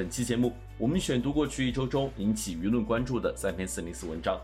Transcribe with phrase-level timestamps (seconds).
[0.00, 4.40] 本期节目，我们选读过去一周中引起舆论关注的三篇四零四文章。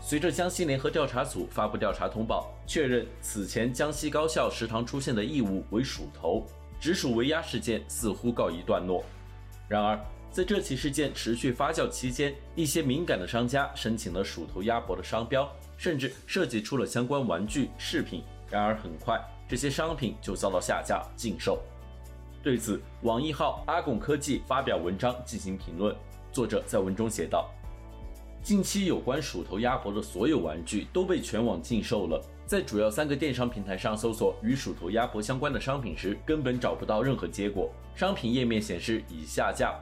[0.00, 6.46] 随着江西联合调查组发布调查通报，确认此前江西高校食堂出现的异物为鼠头，
[6.78, 9.04] 直属围压事件似乎告一段落。
[9.66, 9.98] 然而，
[10.30, 18.22] 在这起事件持续发酵期间，一些敏感的商家申请了鼠头鸭脖的商标，甚至设计出了相关玩具饰品。
[18.48, 19.20] 然而，很快
[19.54, 21.60] 这些商品就遭到下架禁售。
[22.42, 25.94] 对此，网易号阿拱科技发表文章进行评论。
[26.32, 27.48] 作者在文中写道
[28.42, 32.20] ：“近期有关鼠头鸭脖的所有玩具都被全网禁售了。
[32.44, 37.70] 在主要三个电商平台上搜索与鼠头鸭脖相关的商品时，根本找不到任何结果。
[37.94, 39.72] 商品页面显示已下架。”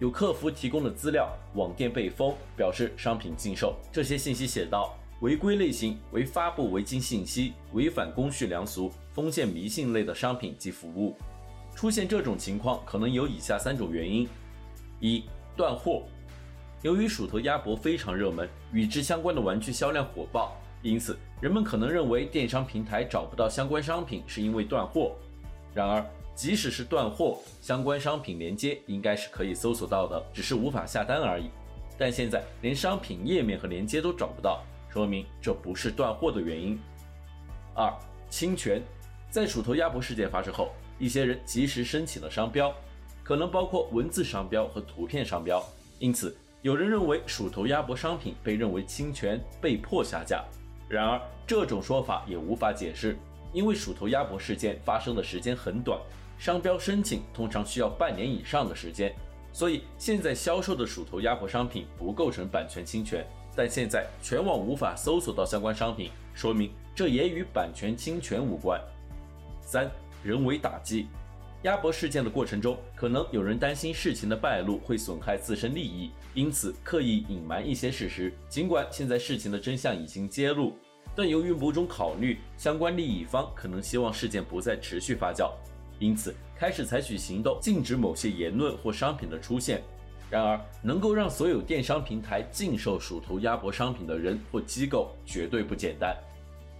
[0.00, 3.76] 有客服提供的资料，网店被封，表示商品禁售。
[3.92, 11.16] 这些信息写道：违规类型为发布违禁信息、违反公序良俗、封建迷信类的商品及服务。
[11.74, 14.28] 出现这种情况可能有以下三种原因：
[14.98, 15.24] 一、
[15.56, 16.02] 断货。
[16.82, 25.12] 由于鼠头鸭脖非常热门，与之相关的玩具销量火爆，因此人们可能认为电商平台找不到相关商品是因为断货。
[25.72, 31.50] 然而，即使是断货，相关商品链接应该是可以搜索到的，只是无法下单而已。
[31.96, 36.78] 但现在连商品页面和链接都找不到，说明这不是断货的原因。
[37.74, 37.92] 二、
[38.28, 38.82] 侵权。
[39.30, 42.74] 在鼠头鸭脖事件发生后，一些人及时申请了商标，
[43.22, 45.64] 可能包括文字商标和图片商标，
[46.00, 50.44] 因此有人认为鼠头鸭脖商品被认为侵权，被迫下架。
[50.88, 53.16] 然而，这种说法也无法解释，
[53.52, 55.96] 因为鼠头鸭脖事件发生的时间很短。
[56.36, 59.14] 商标申请通常需要半年以上的时间，
[59.52, 63.24] 所以现在销售的鼠头鸭脖商品不构成版权侵权。
[63.54, 68.80] 但现在全网无法搜索到相关商品，说明这也与版权侵权无关。
[69.70, 69.88] 三、
[70.24, 71.06] 人为打击。
[71.62, 78.32] 鸭脖事件的过程中，可能有人担心事情的败露会损害自身利益，因此刻意隐瞒一些事实。
[78.48, 80.72] 尽管现在事情的真相已经揭露，
[81.14, 85.52] 但由于某种考虑，相关利益方可能希望事件不再持续发酵。
[86.00, 89.82] 因此，开始采取行动，禁止某些言论或商品的出现。
[90.30, 96.16] 然而，能够让所有电商平台禁售鼠头鸭脖商品的人或机构绝对不简单。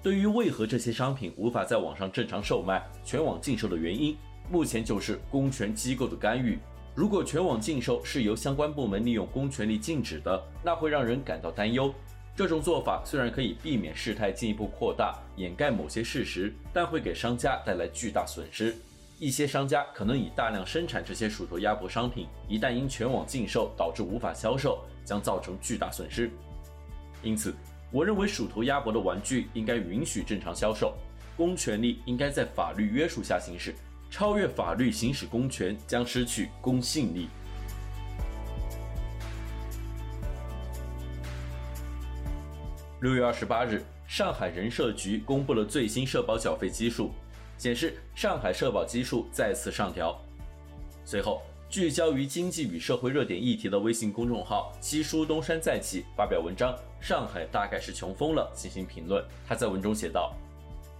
[0.03, 4.16] 对于为何这些商品无法在网上正常售卖，全网禁售的原因，
[4.50, 6.59] 目前就是公权机构的干预。
[6.94, 11.93] 如果全网禁售是由相关部门利用公权力禁止的，那会让人感到担忧。
[12.34, 18.75] 这种做法虽然可以避免事态进一步扩大，掩盖某些事实，但会给商家带来巨大损失。
[19.19, 26.31] 一些商家可能以大量生产这些鼠头鸭脖商品，一旦因全网禁售导致无法销售，将造成巨大损失。
[27.22, 27.55] 因此，
[27.91, 30.97] 我认为鼠头鸭脖的玩具应该允许正常销售，
[31.37, 33.75] 公权力应该在法律约束下行使，
[34.11, 37.28] 超越法律行使公权将失去公信力。
[43.01, 47.11] 六月二十八日，上海人社局公布了最新社保缴费基数。
[47.59, 50.19] 显示上海社保基数再次上调。
[51.05, 59.25] 随后，聚焦于经济与社会热点议题的微信公众号“七叔东山再起”发表文章，上海大概是穷疯了，进行评论。
[59.47, 60.35] 他在文中写道：“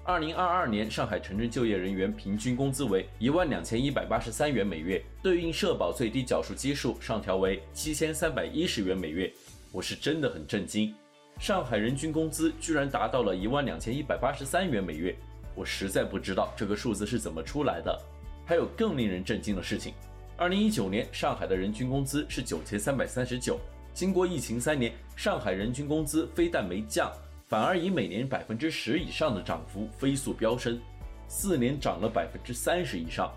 [0.07, 9.29] 二零二二年上海城镇就业人员平均工资为一万两千一百八十三元每月，对应社保最低缴数基数上调为七千三百一十元每月。”
[9.75, 10.95] 我是真的很震惊，
[11.41, 15.17] 上海人均工资居然达到了一万两千一百八十三元每月。
[15.57, 18.01] 我实在不知道这个数字是怎么出来的。
[18.47, 19.95] 还有更令人震惊的事情：
[20.41, 23.61] 二零一九年上海的人均工资是九千三百三十九，
[23.93, 27.13] 经过疫情三年，上海人均工资非但没降，
[27.47, 30.81] 反而以每年百分之十以上的涨幅飞速飙升，
[31.29, 33.31] 四年涨了百分之三十以上。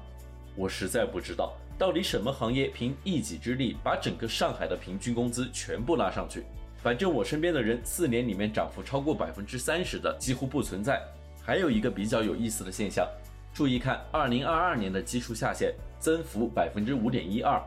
[0.55, 6.45] 我实在不知道到底什么行业凭一己之力把整个上海的平均工资全部拉上去。
[6.81, 11.01] 反正我身边的人四年里面涨幅超过百分之三十的几乎不存在。
[11.45, 13.05] 还有一个比较有意思的现象，
[13.53, 17.61] 注意看，二零二二年的基数下限增幅百分之五点一二。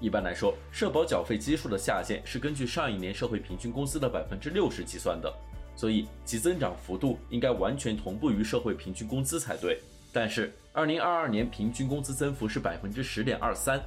[0.00, 5.32] 一般来说，社保缴费基数的下限是根据上一年社会平均工资的百分之六十计算的，
[5.76, 9.78] 所以其增长幅度应该完全同步于社会平均工资才对。
[10.12, 13.80] 但是，二零二二年平均工资增幅是百分之十点二三，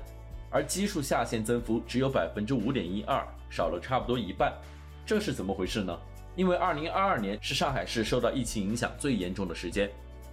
[0.50, 4.53] 而基数下限增幅只有百分之五点一二，少了差不多一半，
[5.06, 5.97] 这是怎么回事呢？
[6.38, 9.89] 因为二零二二年是上海市受到疫情影响最严重的时间，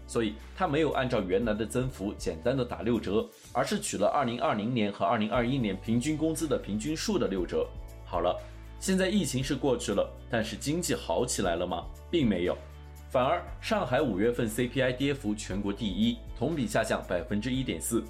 [0.07, 7.67] 所以他没有按照原来的增幅简单的打六折，而是取了二零二零年和二零二一年平均工资的平均数的六折。
[8.05, 8.39] 好了，
[8.79, 11.85] 现在疫情是过去了，但是经济好起来了吗？
[12.11, 12.57] 并没有，
[13.11, 18.05] 反而上海五月份 CPI 跌幅全国第一，同比下降百分之一点四。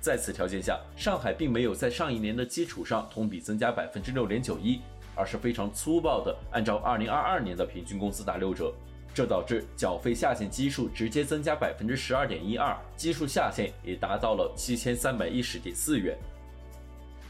[0.00, 4.80] 在此条件下，上海并没有在上一年的基础上同比增加百分之六点九一，
[5.14, 8.72] 而是非常粗暴的按照二零二二年的平均工资打六折，
[9.12, 16.16] 这导致缴费下限基数直接增加百分之十二点一二，基数下限也达到了七千三百一十点四元。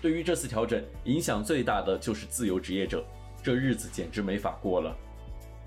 [0.03, 3.05] 对于这次调整，影响最大的就是自由职业者，
[3.43, 4.97] 这日子简直没法过了。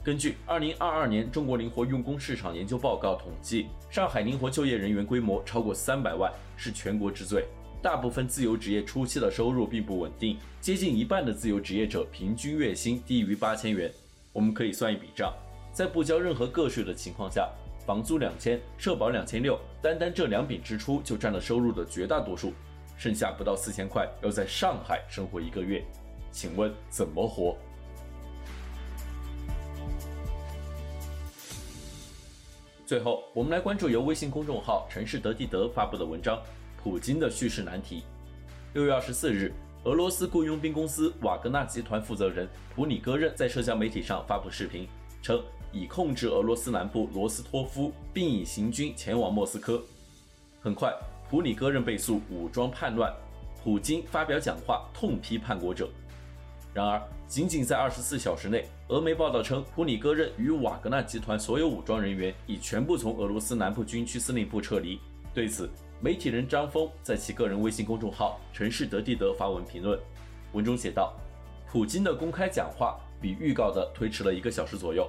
[0.03, 7.45] 根据二零二二年中国灵活用工市场研究报告统计，上海灵活就业人员规模超过三百万，是全国之最。
[7.81, 13.91] 大部分自由职业初期的收入并不稳定，接近一半的自由职业者平均月薪低于八千元。
[14.31, 15.33] 我们可以算一笔账，
[15.73, 17.49] 在不交任何个税的情况下，
[17.83, 22.53] 房租两千，社保两千六，单单这两笔支出就占了收入的绝大多数，
[22.95, 25.83] 剩下不到四千块要在上海生活一个月，
[26.31, 27.57] 请问怎么活？
[32.85, 36.37] 最后，我们来关注由微信公众号“城市德地德”发布的文章
[36.77, 38.01] 《普京的叙事难题》。
[38.73, 39.51] 六月二十四日，
[39.85, 44.87] 俄罗斯雇佣兵公司瓦格纳集团负责人普里戈任在社交媒体上发布视频，
[45.21, 45.41] 称
[45.73, 49.81] 已控制俄罗斯南部罗斯托夫，并已行军前往莫斯科。
[50.61, 50.93] 很快，
[51.29, 53.11] 普里戈任被诉武装叛乱，
[53.61, 55.89] 普京发表讲话痛批叛国者。
[56.73, 64.99] 然而，仅仅在二十四小时内，俄媒报道称，普里戈任与瓦格纳集团所有武装人员已全部从俄罗斯南部军区司令部撤离。
[65.33, 65.69] 对此，
[65.99, 69.99] 媒体人张峰在其个人微信公众号“城市德地德”发文评论，
[70.53, 71.13] 文中写道
[71.71, 75.07] ：“普京的公开讲话比预告的推迟了一个小时左右，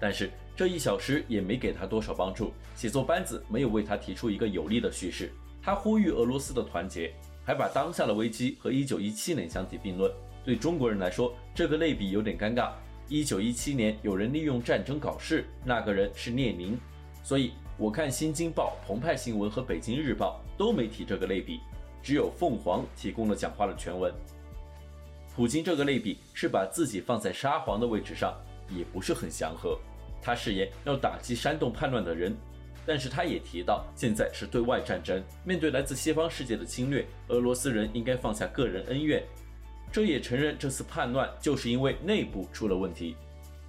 [0.00, 5.32] 但是这一小时也没给他多少帮助，写作班子没有为他提出一个有力的叙事。
[5.62, 7.12] 他呼吁俄罗斯的团结，
[7.44, 10.10] 还把当下的危机和一九一七年相提并论。
[10.44, 12.72] 对中国人来说，这个类比有点尴尬。”
[13.10, 16.78] 一九一七年，有人利用战争搞事，那个人是列宁。
[17.22, 21.60] 所以我看《新京报》、澎湃新闻和《北京日报》都没提这个类比，
[22.02, 24.12] 只有凤凰提供了讲话的全文。
[25.34, 28.34] 普京这个类比是把自己放在沙皇的位置上，
[28.68, 29.78] 也不是很祥和。
[30.20, 32.36] 他誓言要打击煽动叛乱的人，
[32.86, 39.22] 但是他也提到现在是对外战争，面对来自西方世界的侵略，俄罗斯人应该放下个人恩怨。
[39.90, 43.16] 这也承认这次叛乱就是因为内部出了问题。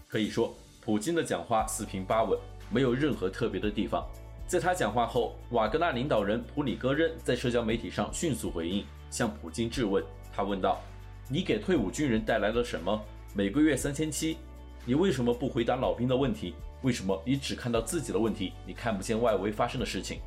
[0.07, 2.37] 可以说，普京的讲话四平八稳，
[2.69, 4.05] 没有任何特别的地方。
[4.47, 10.03] 在他讲话后，瓦格纳领导人普里戈任在社交媒体上迅速回应，向普京质问。
[10.33, 10.81] 他问道
[11.29, 12.99] ：“你给退伍军人带来了什么？
[13.35, 14.37] 每个月三千七，
[14.85, 16.55] 你为什么不回答老兵的问题？
[16.81, 20.19] 为什么你只看到自己的问题，你看不见外围发生的事情？”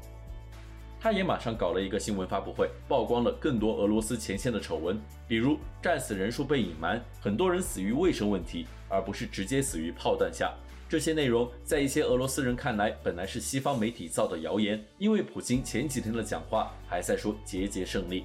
[1.01, 10.55] 他也马上搞了一个新闻发布会，曝光了更多俄罗斯前线的丑闻，比如战死人数被隐瞒，很多人死于卫生问题，而不是直接死于炮弹下。
[10.89, 18.25] 这些内容在一些俄罗斯人看来，本来是西方媒体造的谣言，因为普京前几天的讲话还在说节节胜利。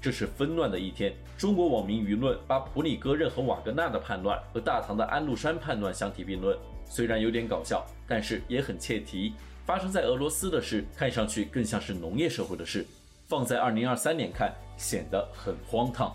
[0.00, 6.56] 这是纷乱的一天，中国网民舆论把普里戈任和瓦格纳的叛乱和大唐的安禄山叛乱相提并论，
[6.88, 9.34] 虽然有点搞笑，但是也很切题。
[9.64, 12.84] 发生在俄罗斯的事，看上去更像是农业社会的事；
[13.26, 16.14] 放在二零二三年看，显得很荒唐。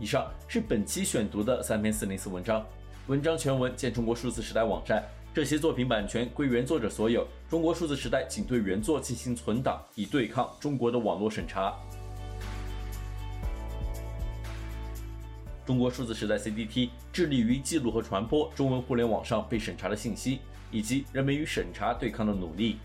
[0.00, 2.64] 以上是本期选读的三篇四零四文章，
[3.08, 5.02] 文章全文见中国数字时代网站。
[5.34, 11.74] 这些作品版权归原作者所有，中国数字时代仅对原作进行存档，以对抗中国的网络审查。
[15.66, 20.38] 中国数字时代 CDT 致力于记录和传播中文互联网上被审查的信息，
[20.70, 22.78] 以及人们与审查对抗的努力。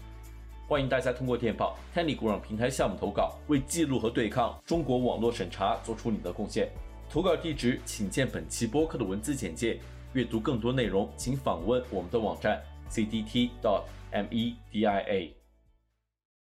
[0.68, 6.70] 欢迎大家通过电报 Telegram 平台项目投稿，为记录和对抗中国网络审查做出你的贡献。
[7.08, 9.80] 投稿地址请见本期播客的文字简介。
[10.18, 12.60] 阅读更多内容，请访问我们的网站
[12.90, 13.88] cdt.dot.media。